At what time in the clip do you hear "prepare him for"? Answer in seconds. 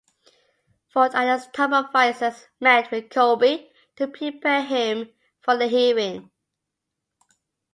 4.07-5.55